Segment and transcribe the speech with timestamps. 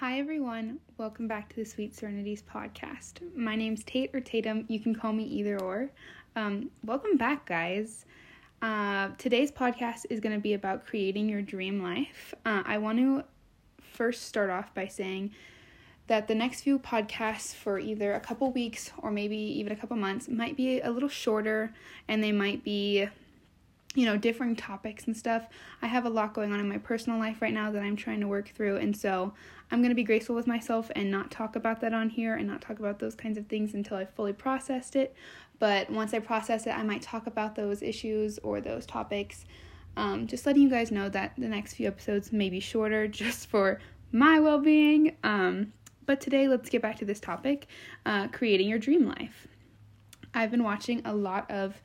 [0.00, 0.80] Hi, everyone.
[0.98, 3.14] Welcome back to the Sweet Serenities podcast.
[3.34, 4.66] My name's Tate or Tatum.
[4.68, 5.88] You can call me either or.
[6.36, 8.04] Um, welcome back, guys.
[8.60, 12.34] Uh, today's podcast is going to be about creating your dream life.
[12.44, 13.24] Uh, I want to
[13.80, 15.30] first start off by saying
[16.08, 19.96] that the next few podcasts for either a couple weeks or maybe even a couple
[19.96, 21.72] months might be a little shorter
[22.06, 23.08] and they might be
[23.96, 25.48] you know, differing topics and stuff.
[25.82, 28.20] I have a lot going on in my personal life right now that I'm trying
[28.20, 29.32] to work through, and so
[29.70, 32.46] I'm going to be graceful with myself and not talk about that on here and
[32.46, 35.16] not talk about those kinds of things until I've fully processed it.
[35.58, 39.46] But once I process it, I might talk about those issues or those topics.
[39.96, 43.48] Um, just letting you guys know that the next few episodes may be shorter just
[43.48, 43.80] for
[44.12, 45.16] my well being.
[45.24, 45.72] Um,
[46.04, 47.66] but today, let's get back to this topic
[48.04, 49.48] uh, creating your dream life.
[50.34, 51.80] I've been watching a lot of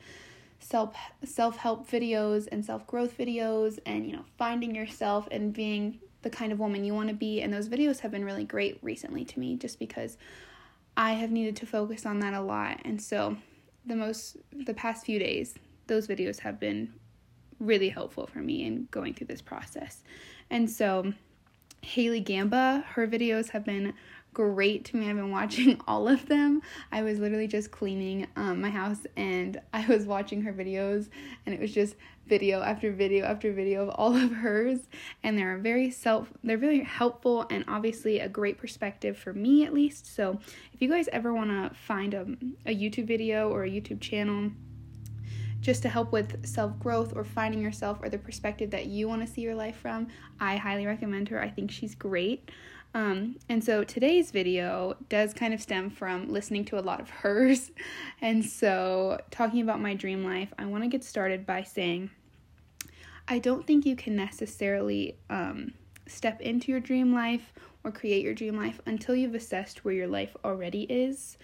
[0.62, 0.94] self
[1.24, 6.30] self help videos and self growth videos and you know finding yourself and being the
[6.30, 9.24] kind of woman you want to be and those videos have been really great recently
[9.24, 10.16] to me just because
[10.96, 13.36] I have needed to focus on that a lot and so
[13.84, 15.54] the most the past few days
[15.88, 16.92] those videos have been
[17.62, 20.02] really helpful for me in going through this process.
[20.50, 21.12] And so
[21.80, 23.94] Haley Gamba, her videos have been
[24.32, 25.08] great to me.
[25.08, 26.62] I've been watching all of them.
[26.90, 31.08] I was literally just cleaning um, my house and I was watching her videos,
[31.46, 34.80] and it was just video after video after video of all of hers.
[35.22, 39.72] And they're very self, they're very helpful and obviously a great perspective for me at
[39.72, 40.14] least.
[40.14, 40.38] So
[40.72, 42.22] if you guys ever want to find a,
[42.66, 44.50] a YouTube video or a YouTube channel,
[45.60, 49.24] just to help with self growth or finding yourself or the perspective that you want
[49.24, 50.08] to see your life from,
[50.40, 51.40] I highly recommend her.
[51.40, 52.50] I think she's great.
[52.94, 57.10] Um, and so today's video does kind of stem from listening to a lot of
[57.10, 57.70] hers.
[58.20, 62.10] And so, talking about my dream life, I want to get started by saying
[63.26, 65.72] I don't think you can necessarily um,
[66.06, 70.06] step into your dream life or create your dream life until you've assessed where your
[70.06, 71.36] life already is.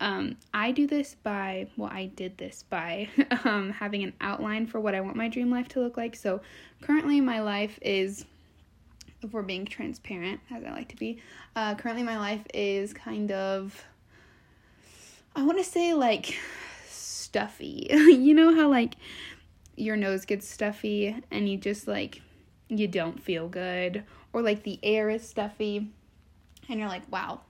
[0.00, 3.08] Um, I do this by, well, I did this by
[3.44, 6.16] um, having an outline for what I want my dream life to look like.
[6.16, 6.40] So
[6.82, 8.24] currently, my life is
[9.22, 11.20] if we're being transparent, as I like to be.
[11.54, 13.84] Uh, currently, my life is kind of,
[15.34, 16.38] I want to say like
[16.88, 17.86] stuffy.
[17.90, 18.94] you know how like
[19.76, 22.22] your nose gets stuffy and you just like,
[22.68, 25.88] you don't feel good, or like the air is stuffy
[26.68, 27.40] and you're like, wow,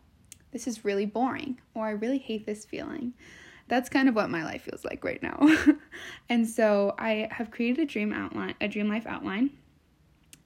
[0.50, 3.12] this is really boring, or I really hate this feeling.
[3.69, 5.47] That's kind of what my life feels like right now.
[6.28, 9.50] and so I have created a dream outline, a dream life outline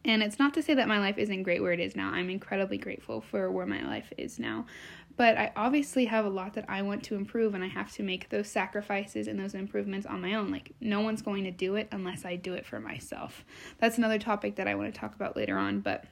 [0.04, 2.10] and it's not to say that my life isn't great where it is now.
[2.10, 4.66] I'm incredibly grateful for where my life is now.
[5.16, 8.02] But I obviously have a lot that I want to improve, and I have to
[8.02, 10.50] make those sacrifices and those improvements on my own.
[10.50, 13.44] Like, no one's going to do it unless I do it for myself.
[13.78, 16.04] That's another topic that I want to talk about later on, but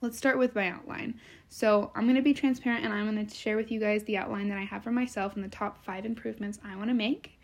[0.00, 1.20] let's start with my outline.
[1.50, 4.16] So, I'm going to be transparent and I'm going to share with you guys the
[4.16, 7.35] outline that I have for myself and the top five improvements I want to make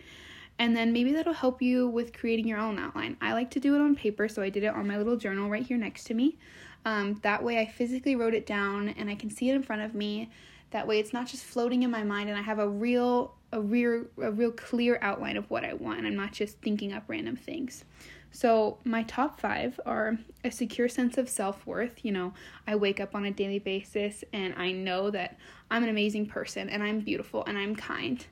[0.62, 3.16] and then maybe that'll help you with creating your own outline.
[3.20, 5.50] I like to do it on paper, so I did it on my little journal
[5.50, 6.38] right here next to me.
[6.84, 9.82] Um, that way, I physically wrote it down and I can see it in front
[9.82, 10.30] of me.
[10.70, 13.60] That way, it's not just floating in my mind, and I have a real, a
[13.60, 17.34] real, a real clear outline of what I want, I'm not just thinking up random
[17.34, 17.84] things.
[18.30, 22.04] So, my top five are a secure sense of self worth.
[22.04, 22.34] You know,
[22.68, 25.40] I wake up on a daily basis and I know that
[25.72, 28.24] I'm an amazing person and I'm beautiful and I'm kind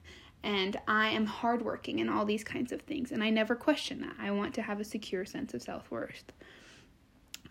[0.42, 3.12] and I am hardworking and all these kinds of things.
[3.12, 4.14] And I never question that.
[4.18, 6.32] I want to have a secure sense of self worth.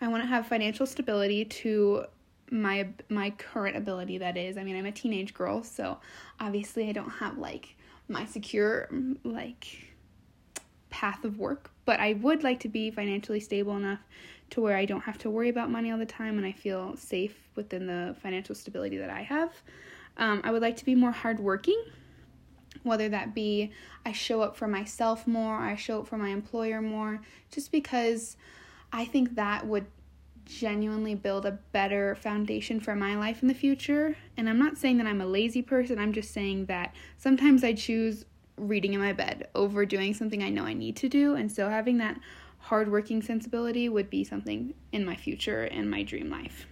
[0.02, 2.06] I want to have financial stability to
[2.52, 5.98] my my current ability that is i mean i'm a teenage girl so
[6.40, 7.76] obviously i don't have like
[8.08, 8.90] my secure
[9.24, 9.94] like
[10.90, 14.00] path of work but i would like to be financially stable enough
[14.50, 16.96] to where i don't have to worry about money all the time and i feel
[16.98, 19.52] safe within the financial stability that i have
[20.18, 21.80] um, i would like to be more hardworking
[22.84, 23.72] whether that be
[24.06, 27.22] I show up for myself more, I show up for my employer more,
[27.52, 28.38] just because
[28.92, 29.86] I think that would
[30.46, 34.16] genuinely build a better foundation for my life in the future.
[34.36, 37.74] And I'm not saying that I'm a lazy person, I'm just saying that sometimes I
[37.74, 38.26] choose
[38.58, 41.36] reading in my bed over doing something I know I need to do.
[41.36, 42.20] And so having that
[42.58, 46.66] hardworking sensibility would be something in my future and my dream life.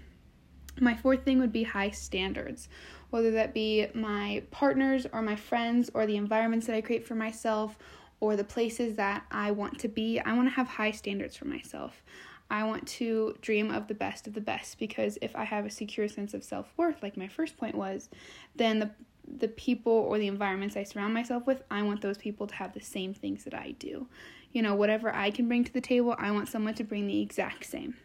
[0.79, 2.69] My fourth thing would be high standards
[3.09, 7.15] whether that be my partners or my friends or the environments that I create for
[7.15, 7.77] myself
[8.19, 10.19] or the places that I want to be.
[10.19, 12.03] I want to have high standards for myself.
[12.49, 15.69] I want to dream of the best of the best because if I have a
[15.69, 18.09] secure sense of self worth, like my first point was,
[18.55, 18.91] then the
[19.39, 22.73] the people or the environments I surround myself with, I want those people to have
[22.73, 24.07] the same things that I do.
[24.53, 27.21] You know, whatever I can bring to the table, I want someone to bring the
[27.21, 27.95] exact same.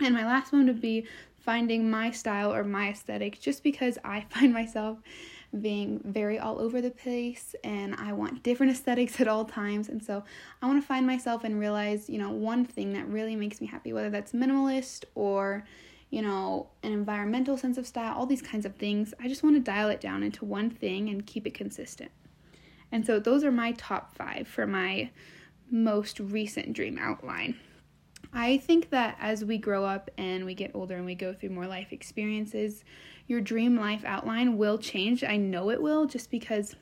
[0.00, 1.06] And my last one would be
[1.40, 4.98] finding my style or my aesthetic just because I find myself
[5.60, 9.88] being very all over the place and I want different aesthetics at all times.
[9.88, 10.22] And so
[10.62, 13.66] I want to find myself and realize, you know, one thing that really makes me
[13.66, 15.64] happy, whether that's minimalist or,
[16.10, 19.12] you know, an environmental sense of style, all these kinds of things.
[19.20, 22.12] I just want to dial it down into one thing and keep it consistent.
[22.92, 25.10] And so those are my top five for my
[25.70, 27.58] most recent dream outline.
[28.32, 31.50] I think that as we grow up and we get older and we go through
[31.50, 32.84] more life experiences,
[33.26, 35.24] your dream life outline will change.
[35.24, 36.76] I know it will just because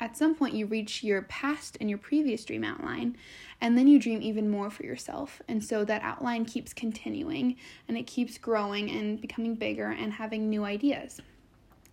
[0.00, 3.16] at some point you reach your past and your previous dream outline
[3.60, 7.56] and then you dream even more for yourself and so that outline keeps continuing
[7.88, 11.20] and it keeps growing and becoming bigger and having new ideas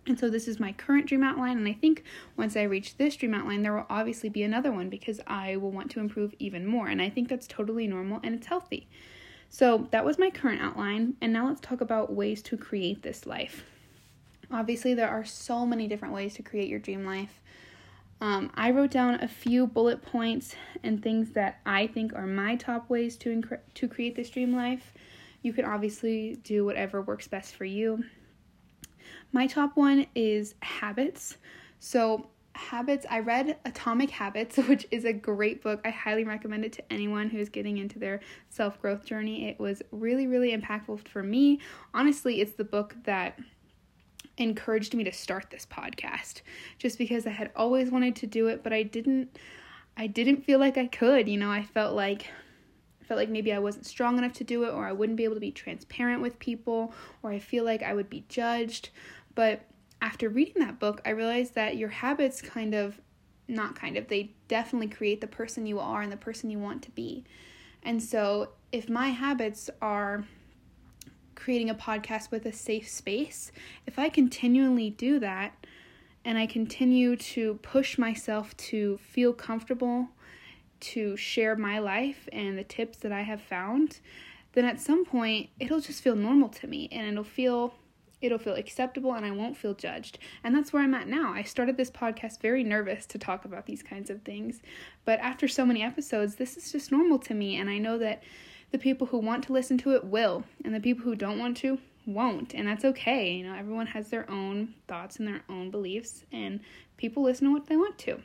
[0.06, 2.02] and so this is my current dream outline and i think
[2.36, 5.70] once i reach this dream outline there will obviously be another one because i will
[5.70, 8.88] want to improve even more and i think that's totally normal and it's healthy
[9.48, 13.26] so that was my current outline and now let's talk about ways to create this
[13.26, 13.64] life
[14.52, 17.40] Obviously, there are so many different ways to create your dream life.
[18.20, 22.56] Um, I wrote down a few bullet points and things that I think are my
[22.56, 23.42] top ways to
[23.74, 24.92] to create this dream life.
[25.40, 28.04] You can obviously do whatever works best for you.
[29.32, 31.38] My top one is habits.
[31.80, 35.80] So, habits, I read Atomic Habits, which is a great book.
[35.84, 38.20] I highly recommend it to anyone who's getting into their
[38.50, 39.48] self growth journey.
[39.48, 41.60] It was really, really impactful for me.
[41.94, 43.38] Honestly, it's the book that
[44.38, 46.40] encouraged me to start this podcast
[46.78, 49.38] just because I had always wanted to do it but I didn't
[49.96, 52.26] I didn't feel like I could, you know, I felt like
[53.00, 55.24] I felt like maybe I wasn't strong enough to do it or I wouldn't be
[55.24, 58.90] able to be transparent with people or I feel like I would be judged.
[59.34, 59.62] But
[60.00, 63.00] after reading that book, I realized that your habits kind of
[63.48, 66.82] not kind of, they definitely create the person you are and the person you want
[66.82, 67.24] to be.
[67.82, 70.24] And so if my habits are
[71.34, 73.52] creating a podcast with a safe space,
[73.86, 75.66] if I continually do that
[76.24, 80.08] and I continue to push myself to feel comfortable,
[80.80, 84.00] to share my life and the tips that I have found,
[84.52, 87.74] then at some point it'll just feel normal to me and it'll feel
[88.22, 90.18] it'll feel acceptable and I won't feel judged.
[90.42, 91.32] And that's where I'm at now.
[91.32, 94.62] I started this podcast very nervous to talk about these kinds of things,
[95.04, 98.22] but after so many episodes, this is just normal to me and I know that
[98.72, 101.58] the people who want to listen to it will, and the people who don't want
[101.58, 103.32] to won't, and that's okay.
[103.32, 106.58] You know, everyone has their own thoughts and their own beliefs, and
[106.96, 108.20] people listen to what they want to.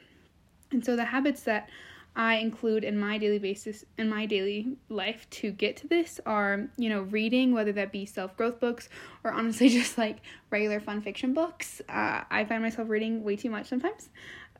[0.72, 1.70] And so the habits that
[2.18, 6.68] I include in my daily basis in my daily life to get to this are,
[6.76, 8.90] you know, reading, whether that be self growth books
[9.24, 10.18] or honestly just like
[10.50, 11.80] regular fun fiction books.
[11.88, 14.10] Uh, I find myself reading way too much sometimes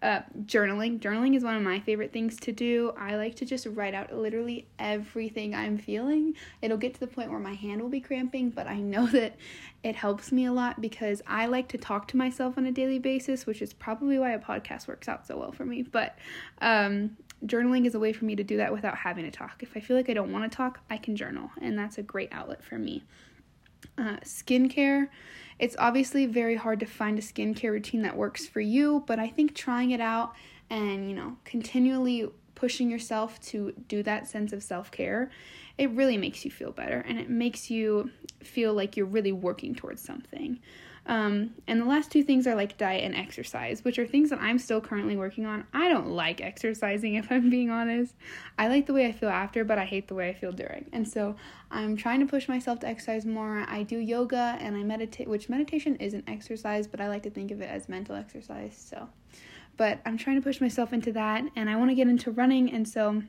[0.02, 1.00] uh, journaling.
[1.00, 2.94] Journaling is one of my favorite things to do.
[2.98, 6.36] I like to just write out literally everything I'm feeling.
[6.62, 9.36] It'll get to the point where my hand will be cramping, but I know that
[9.84, 13.00] it helps me a lot because I like to talk to myself on a daily
[13.00, 15.84] basis, which is probably why a podcast works out so well for me.
[15.84, 16.18] But
[16.62, 19.62] um, journaling is a way for me to do that without having to talk.
[19.62, 22.04] If I feel like I don't want to talk, I can journal, and that's a
[22.04, 23.04] great outlet for me.
[23.98, 25.08] Uh, skincare
[25.60, 29.28] it's obviously very hard to find a skincare routine that works for you, but I
[29.28, 30.34] think trying it out
[30.70, 35.32] and, you know, continually pushing yourself to do that sense of self care,
[35.78, 38.12] it really makes you feel better and it makes you
[38.44, 40.60] feel like you're really working towards something.
[41.08, 44.42] Um, and the last two things are like diet and exercise, which are things that
[44.42, 45.66] I'm still currently working on.
[45.74, 48.14] I don't like exercising, if I'm being honest.
[48.58, 50.86] I like the way I feel after, but I hate the way I feel during.
[50.92, 51.38] And so
[51.72, 53.66] I'm trying to push myself to exercise more.
[53.70, 57.52] I do yoga and I meditate, which meditation isn't exercise, but I like to think
[57.52, 58.78] of it as mental exercise.
[58.78, 59.08] So,
[59.78, 62.72] but I'm trying to push myself into that, and I want to get into running,
[62.72, 63.24] and so.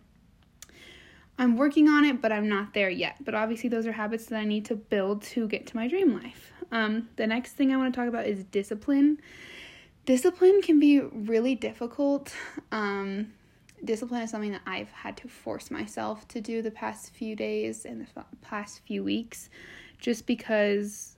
[1.40, 3.24] I'm working on it, but I'm not there yet.
[3.24, 6.12] But obviously, those are habits that I need to build to get to my dream
[6.12, 6.52] life.
[6.70, 9.20] Um, the next thing I want to talk about is discipline.
[10.04, 12.34] Discipline can be really difficult.
[12.72, 13.32] Um,
[13.84, 17.84] discipline is something that I've had to force myself to do the past few days
[17.84, 19.50] and the past few weeks
[19.98, 21.16] just because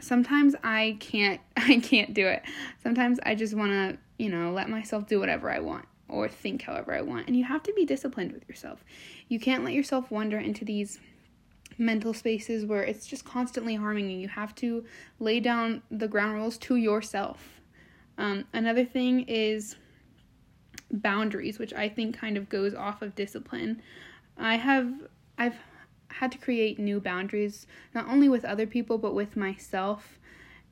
[0.00, 2.42] sometimes I can't I can't do it.
[2.82, 6.62] Sometimes I just want to, you know, let myself do whatever I want or think
[6.62, 7.26] however I want.
[7.26, 8.84] And you have to be disciplined with yourself.
[9.28, 11.00] You can't let yourself wander into these
[11.78, 14.18] mental spaces where it's just constantly harming you.
[14.18, 14.84] You have to
[15.18, 17.60] lay down the ground rules to yourself.
[18.18, 19.76] Um, another thing is
[20.90, 23.82] boundaries, which I think kind of goes off of discipline.
[24.38, 24.92] I have
[25.38, 25.56] I've
[26.08, 30.18] had to create new boundaries not only with other people but with myself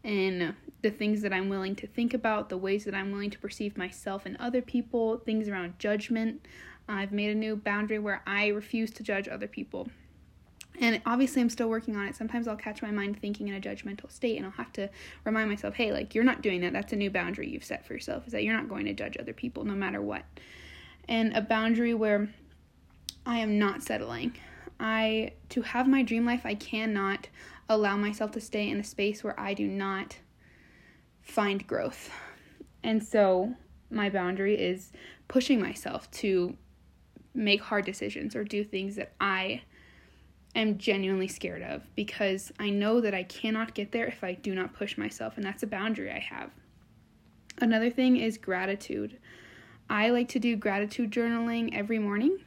[0.03, 3.39] and the things that I'm willing to think about, the ways that I'm willing to
[3.39, 6.47] perceive myself and other people, things around judgment.
[6.87, 9.89] I've made a new boundary where I refuse to judge other people.
[10.81, 12.17] And obviously, I'm still working on it.
[12.17, 14.91] Sometimes I'll catch my mind thinking in a judgmental state, and I'll have to
[15.25, 16.73] remind myself, hey, like, you're not doing that.
[16.73, 19.17] That's a new boundary you've set for yourself, is that you're not going to judge
[19.19, 20.25] other people no matter what.
[21.09, 22.29] And a boundary where
[23.25, 24.37] I am not settling.
[24.81, 27.29] I, to have my dream life, I cannot
[27.69, 30.19] allow myself to stay in a space where I do not
[31.23, 32.11] find growth.
[32.83, 33.55] And so,
[33.91, 34.91] my boundary is
[35.29, 36.57] pushing myself to
[37.33, 39.63] make hard decisions or do things that I
[40.61, 44.55] am genuinely scared of because I know that I cannot get there if I do
[44.55, 46.51] not push myself, and that's a boundary I have.
[47.61, 49.19] Another thing is gratitude.
[49.89, 52.39] I like to do gratitude journaling every morning.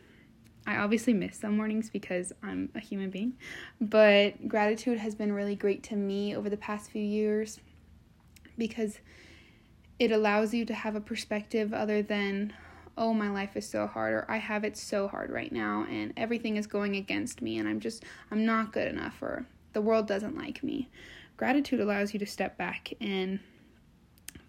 [0.66, 3.34] I obviously miss some mornings because I'm a human being,
[3.80, 7.60] but gratitude has been really great to me over the past few years
[8.58, 9.00] because
[9.98, 12.54] it allows you to have a perspective other than
[12.98, 16.14] oh, my life is so hard, or I have it so hard right now, and
[16.18, 20.08] everything is going against me, and I'm just, I'm not good enough, or the world
[20.08, 20.90] doesn't like me.
[21.38, 23.40] Gratitude allows you to step back and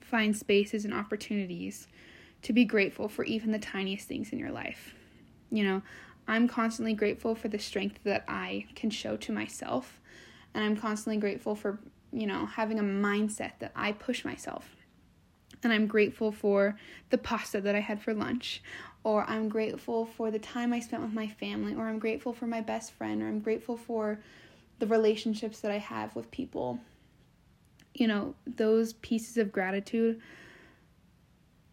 [0.01, 1.87] find spaces and opportunities
[2.41, 4.95] to be grateful for even the tiniest things in your life.
[5.51, 5.83] You know,
[6.27, 10.01] I'm constantly grateful for the strength that I can show to myself,
[10.55, 11.79] and I'm constantly grateful for,
[12.13, 14.75] you know, having a mindset that I push myself
[15.63, 16.79] and I'm grateful for
[17.11, 18.63] the pasta that I had for lunch,
[19.05, 22.47] or I'm grateful for the time I spent with my family, or I'm grateful for
[22.47, 24.21] my best friend, or I'm grateful for
[24.79, 26.79] the relationships that I have with people.
[27.95, 30.21] You know, those pieces of gratitude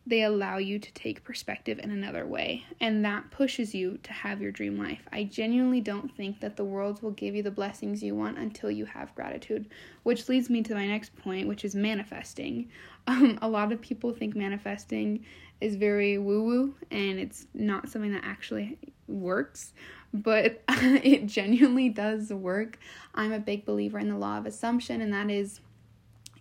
[0.08, 4.40] they allow you to take perspective in another way, and that pushes you to have
[4.40, 5.02] your dream life.
[5.12, 8.70] I genuinely don't think that the world will give you the blessings you want until
[8.70, 9.68] you have gratitude,
[10.04, 12.70] which leads me to my next point, which is manifesting.
[13.08, 15.26] Um, a lot of people think manifesting
[15.62, 19.74] is very woo woo, and it's not something that actually works,
[20.14, 22.80] but it genuinely does work.
[23.14, 25.62] I'm a big believer in the law of assumption, and that is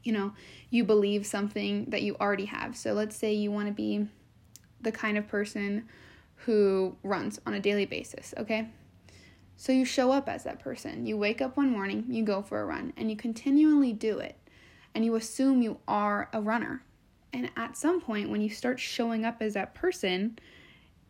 [0.05, 0.33] you know,
[0.71, 2.77] you believe something that you already have.
[2.77, 4.07] So let's say you want to be
[4.81, 5.89] the kind of person
[6.37, 8.69] who runs on a daily basis, okay?
[9.57, 11.07] So you show up as that person.
[11.07, 14.37] You wake up one morning, you go for a run, and you continually do it.
[14.95, 16.83] And you assume you are a runner.
[17.33, 20.39] And at some point, when you start showing up as that person,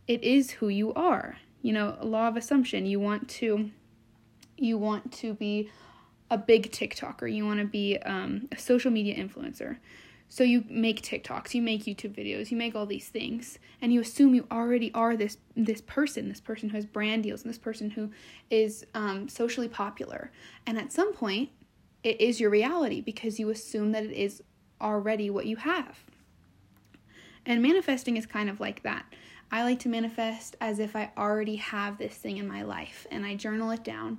[0.07, 1.37] it is who you are.
[1.61, 2.87] You know, law of assumption.
[2.87, 3.71] You want to
[4.57, 5.71] you want to be
[6.31, 9.79] a big TikToker, you want to be um, a social media influencer.
[10.29, 14.01] So you make TikToks, you make YouTube videos, you make all these things, and you
[14.01, 17.59] assume you already are this this person, this person who has brand deals, and this
[17.59, 18.11] person who
[18.51, 20.33] is um, socially popular.
[20.67, 21.51] And at some point,
[22.05, 24.43] it is your reality because you assume that it is
[24.81, 25.99] already what you have.
[27.47, 29.05] And manifesting is kind of like that.
[29.51, 33.25] I like to manifest as if I already have this thing in my life, and
[33.25, 34.19] I journal it down,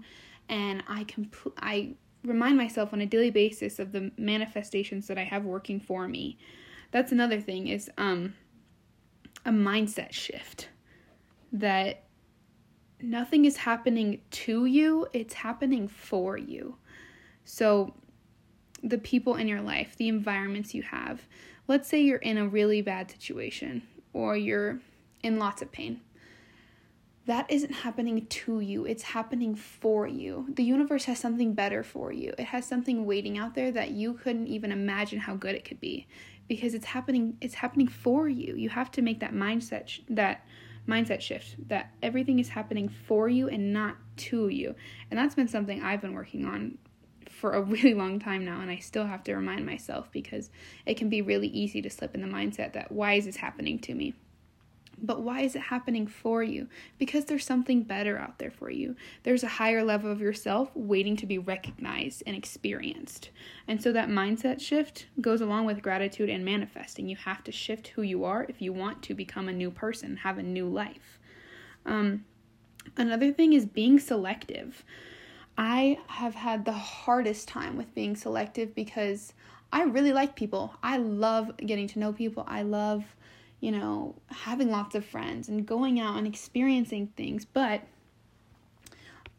[0.49, 5.23] and I compl- I remind myself on a daily basis of the manifestations that I
[5.23, 6.37] have working for me.
[6.91, 8.35] That's another thing is um
[9.45, 10.69] a mindset shift
[11.51, 12.03] that
[13.01, 16.77] nothing is happening to you, it's happening for you.
[17.45, 17.93] So
[18.83, 21.21] the people in your life, the environments you have.
[21.67, 23.81] Let's say you're in a really bad situation
[24.13, 24.79] or you're
[25.23, 26.01] in lots of pain
[27.25, 30.45] that isn't happening to you, it's happening for you.
[30.53, 32.33] The universe has something better for you.
[32.37, 35.79] It has something waiting out there that you couldn't even imagine how good it could
[35.79, 36.07] be
[36.47, 38.55] because it's happening it's happening for you.
[38.55, 40.45] You have to make that mindset sh- that
[40.87, 44.75] mindset shift that everything is happening for you and not to you.
[45.09, 46.77] And that's been something I've been working on
[47.35, 50.49] for a really long time now and I still have to remind myself because
[50.85, 53.79] it can be really easy to slip in the mindset that why is this happening
[53.79, 54.13] to me?
[55.01, 56.67] But why is it happening for you?
[56.97, 58.95] Because there's something better out there for you.
[59.23, 63.29] There's a higher level of yourself waiting to be recognized and experienced.
[63.67, 67.09] And so that mindset shift goes along with gratitude and manifesting.
[67.09, 70.17] You have to shift who you are if you want to become a new person,
[70.17, 71.19] have a new life.
[71.85, 72.23] Um,
[72.95, 74.83] another thing is being selective.
[75.57, 79.33] I have had the hardest time with being selective because
[79.71, 80.73] I really like people.
[80.83, 82.43] I love getting to know people.
[82.47, 83.05] I love
[83.65, 87.45] you know, having lots of friends and going out and experiencing things.
[87.45, 87.81] But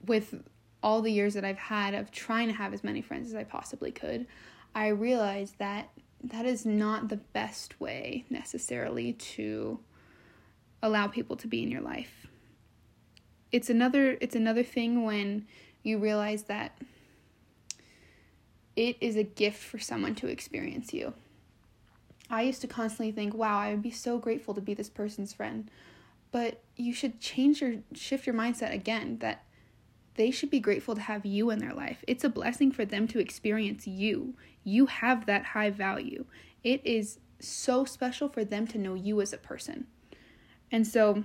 [0.04, 0.42] with
[0.82, 3.44] all the years that I've had of trying to have as many friends as I
[3.44, 4.26] possibly could,
[4.74, 5.90] I realized that
[6.24, 9.78] that is not the best way necessarily to
[10.82, 12.26] allow people to be in your life.
[13.52, 15.46] It's another it's another thing when
[15.86, 16.76] you realize that
[18.74, 21.14] it is a gift for someone to experience you.
[22.28, 25.32] I used to constantly think, wow, I would be so grateful to be this person's
[25.32, 25.70] friend.
[26.32, 29.44] But you should change your shift your mindset again that
[30.16, 32.02] they should be grateful to have you in their life.
[32.06, 34.34] It's a blessing for them to experience you.
[34.64, 36.24] You have that high value.
[36.64, 39.86] It is so special for them to know you as a person.
[40.72, 41.24] And so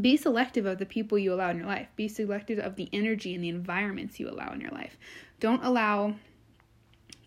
[0.00, 1.88] be selective of the people you allow in your life.
[1.96, 4.98] Be selective of the energy and the environments you allow in your life.
[5.40, 6.14] Don't allow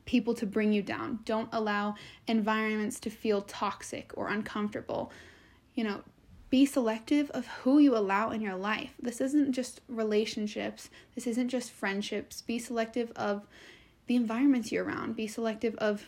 [0.05, 1.19] people to bring you down.
[1.25, 1.95] Don't allow
[2.27, 5.11] environments to feel toxic or uncomfortable.
[5.75, 6.01] You know,
[6.49, 8.91] be selective of who you allow in your life.
[9.01, 12.41] This isn't just relationships, this isn't just friendships.
[12.41, 13.47] Be selective of
[14.07, 15.15] the environments you're around.
[15.15, 16.07] Be selective of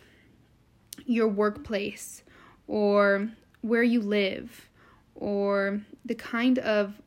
[1.05, 2.23] your workplace
[2.67, 3.29] or
[3.61, 4.69] where you live
[5.15, 7.01] or the kind of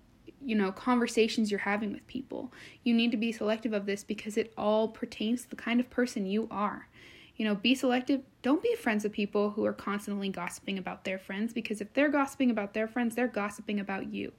[0.45, 2.53] you know conversations you're having with people.
[2.85, 5.91] You need to be selective of this because it all pertains to the kind of
[5.91, 6.89] person you are.
[7.37, 8.23] You know be selective.
[8.43, 12.09] Don't be friends with people who are constantly gossiping about their friends because if they're
[12.09, 14.33] gossiping about their friends they're gossiping about you.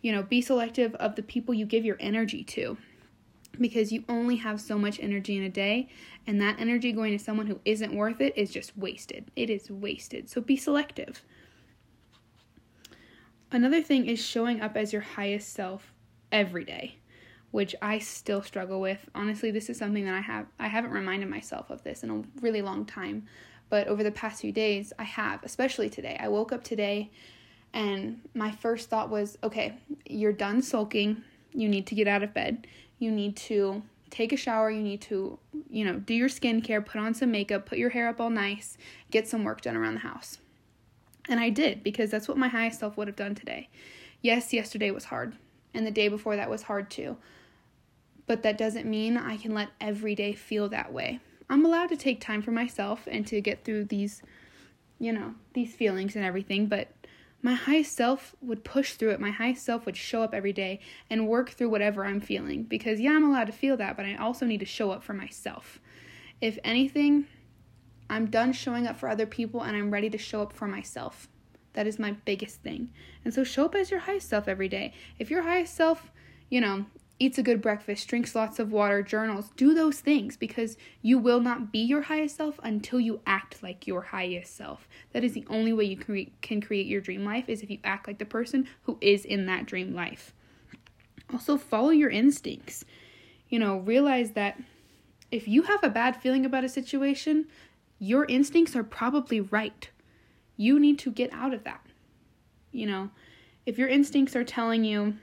[0.00, 2.78] You know be selective of the people you give your energy to
[3.60, 5.88] because you only have so much energy in a day
[6.26, 9.30] and that energy going to someone who isn't worth it is just wasted.
[9.36, 10.30] It is wasted.
[10.30, 11.22] So be selective
[13.52, 15.92] Another thing is showing up as your highest self
[16.32, 16.96] every day,
[17.50, 19.04] which I still struggle with.
[19.14, 22.22] Honestly, this is something that I have I haven't reminded myself of this in a
[22.40, 23.26] really long time,
[23.68, 26.16] but over the past few days I have, especially today.
[26.18, 27.10] I woke up today
[27.74, 29.74] and my first thought was, okay,
[30.06, 31.22] you're done sulking.
[31.52, 32.66] You need to get out of bed.
[33.00, 34.70] You need to take a shower.
[34.70, 38.08] You need to, you know, do your skincare, put on some makeup, put your hair
[38.08, 38.78] up all nice,
[39.10, 40.38] get some work done around the house.
[41.28, 43.68] And I did because that's what my highest self would have done today.
[44.20, 45.36] Yes, yesterday was hard,
[45.74, 47.16] and the day before that was hard too.
[48.26, 51.20] But that doesn't mean I can let every day feel that way.
[51.50, 54.22] I'm allowed to take time for myself and to get through these,
[54.98, 56.88] you know, these feelings and everything, but
[57.42, 59.20] my highest self would push through it.
[59.20, 60.78] My highest self would show up every day
[61.10, 64.14] and work through whatever I'm feeling because, yeah, I'm allowed to feel that, but I
[64.14, 65.80] also need to show up for myself.
[66.40, 67.26] If anything,
[68.12, 71.28] I'm done showing up for other people and I'm ready to show up for myself.
[71.72, 72.92] That is my biggest thing.
[73.24, 74.92] And so show up as your highest self every day.
[75.18, 76.12] If your highest self,
[76.50, 76.84] you know,
[77.18, 81.40] eats a good breakfast, drinks lots of water, journals, do those things because you will
[81.40, 84.86] not be your highest self until you act like your highest self.
[85.12, 88.06] That is the only way you can create your dream life is if you act
[88.06, 90.34] like the person who is in that dream life.
[91.32, 92.84] Also follow your instincts.
[93.48, 94.60] You know, realize that
[95.30, 97.46] if you have a bad feeling about a situation,
[98.02, 99.88] your instincts are probably right.
[100.56, 101.86] You need to get out of that.
[102.72, 103.10] You know,
[103.64, 105.18] if your instincts are telling you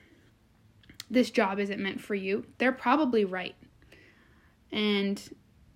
[1.11, 3.55] this job isn't meant for you, they're probably right.
[4.71, 5.21] And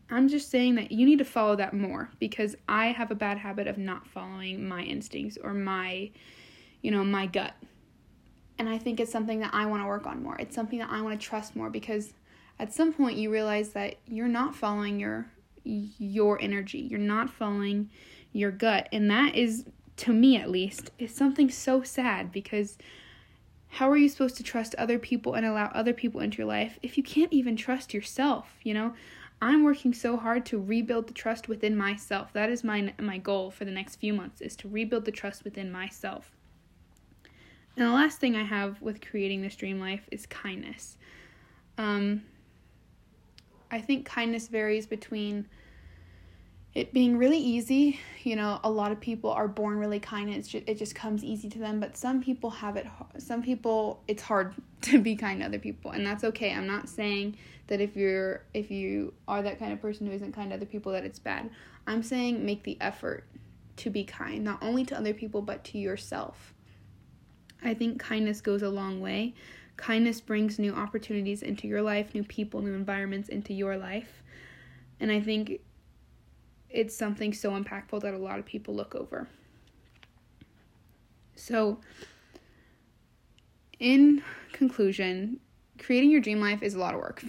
[0.10, 3.38] I'm just saying that you need to follow that more because I have a bad
[3.38, 6.10] habit of not following my instincts or my,
[6.82, 7.54] you know, my gut.
[8.58, 10.38] And I think it's something that I want to work on more.
[10.39, 12.13] It's something that I want to trust more because
[12.60, 15.33] at some point you realize that you're not following your
[15.63, 16.80] your energy.
[16.80, 17.89] You're not following
[18.32, 18.89] your gut.
[18.91, 19.65] And that is,
[19.97, 22.78] to me at least, is something so sad because
[23.69, 26.78] how are you supposed to trust other people and allow other people into your life
[26.84, 28.56] if you can't even trust yourself?
[28.63, 28.93] You know,
[29.41, 32.32] I'm working so hard to rebuild the trust within myself.
[32.34, 35.43] That is my my goal for the next few months is to rebuild the trust
[35.43, 36.32] within myself.
[37.76, 40.97] And the last thing I have with creating this dream life is kindness.
[41.78, 42.23] Um,
[43.74, 45.48] I think kindness varies between
[46.76, 48.00] it being really easy.
[48.24, 51.24] You know, a lot of people are born really kind and just, it just comes
[51.24, 52.86] easy to them, but some people have it
[53.18, 56.54] some people it's hard to be kind to other people and that's okay.
[56.54, 60.34] I'm not saying that if you're if you are that kind of person who isn't
[60.34, 61.50] kind to other people that it's bad.
[61.88, 63.26] I'm saying make the effort
[63.78, 66.54] to be kind, not only to other people but to yourself.
[67.64, 69.34] I think kindness goes a long way.
[69.78, 74.24] Kindness brings new opportunities into your life, new people, new environments into your life.
[75.00, 75.60] And I think
[76.70, 79.28] it's something so impactful that a lot of people look over.
[81.36, 81.80] So,
[83.80, 85.40] in conclusion,
[85.80, 87.24] creating your dream life is a lot of work.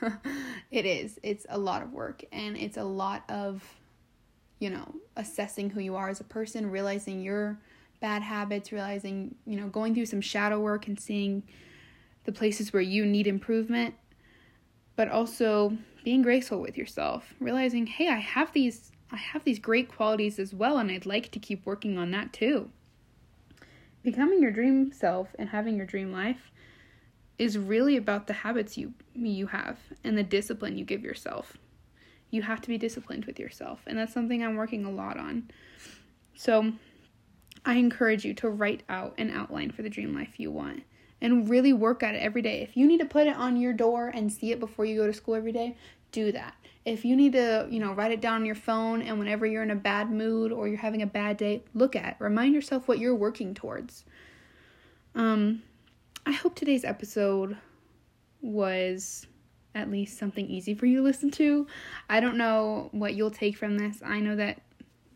[0.70, 1.18] it is.
[1.22, 3.62] It's a lot of work and it's a lot of
[4.60, 7.58] you know, assessing who you are as a person, realizing your
[8.00, 11.42] bad habits, realizing, you know, going through some shadow work and seeing
[12.24, 13.94] the places where you need improvement,
[14.96, 19.88] but also being graceful with yourself, realizing, "Hey, I have these I have these great
[19.88, 22.70] qualities as well and I'd like to keep working on that too."
[24.02, 26.50] Becoming your dream self and having your dream life
[27.38, 31.56] is really about the habits you you have and the discipline you give yourself.
[32.30, 35.50] You have to be disciplined with yourself, and that's something I'm working a lot on.
[36.36, 36.72] So,
[37.64, 40.84] I encourage you to write out an outline for the dream life you want
[41.20, 42.62] and really work at it every day.
[42.62, 45.06] If you need to put it on your door and see it before you go
[45.06, 45.76] to school every day,
[46.12, 46.54] do that.
[46.84, 49.62] If you need to, you know, write it down on your phone and whenever you're
[49.62, 52.16] in a bad mood or you're having a bad day, look at.
[52.18, 54.04] Remind yourself what you're working towards.
[55.14, 55.62] Um
[56.26, 57.56] I hope today's episode
[58.42, 59.26] was
[59.74, 61.66] at least something easy for you to listen to.
[62.08, 64.02] I don't know what you'll take from this.
[64.04, 64.60] I know that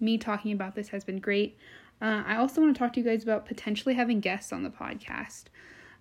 [0.01, 1.59] me talking about this has been great.
[2.01, 4.71] Uh, I also want to talk to you guys about potentially having guests on the
[4.71, 5.45] podcast.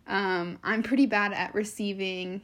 [0.07, 2.41] Um, I'm pretty bad at receiving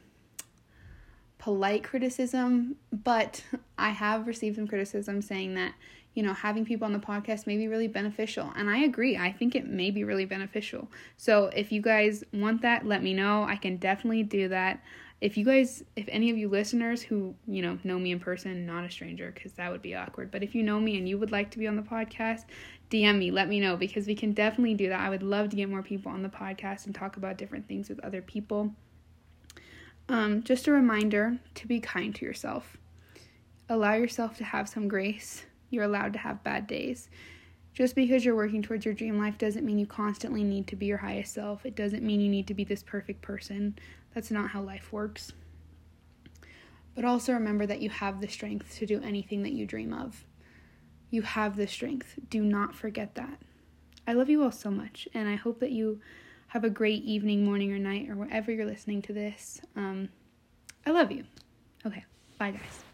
[1.38, 3.44] polite criticism, but
[3.78, 5.74] I have received some criticism saying that,
[6.14, 8.52] you know, having people on the podcast may be really beneficial.
[8.56, 9.18] And I agree.
[9.18, 10.90] I think it may be really beneficial.
[11.18, 13.44] So if you guys want that, let me know.
[13.44, 14.82] I can definitely do that
[15.22, 18.66] if you guys if any of you listeners who you know know me in person
[18.66, 21.18] not a stranger because that would be awkward but if you know me and you
[21.18, 22.46] would like to be on the podcast
[22.90, 25.56] dm me let me know because we can definitely do that i would love to
[25.56, 28.74] get more people on the podcast and talk about different things with other people
[30.08, 32.78] um, just a reminder to be kind to yourself
[33.68, 37.10] allow yourself to have some grace you're allowed to have bad days
[37.80, 40.86] just because you're working towards your dream life doesn't mean you constantly need to be
[40.88, 41.66] your highest self.
[41.66, 43.78] It doesn't mean you need to be this perfect person.
[44.14, 45.32] That's not how life works.
[46.94, 50.26] But also remember that you have the strength to do anything that you dream of.
[51.10, 52.16] You have the strength.
[52.30, 53.40] Do not forget that.
[54.08, 56.00] I love you all so much, and I hope that you
[56.48, 59.62] have a great evening, morning, or night, or wherever you're listening to this.
[59.76, 60.10] Um,
[60.86, 61.26] I love you.
[61.86, 62.06] Okay,
[62.38, 62.89] bye, guys.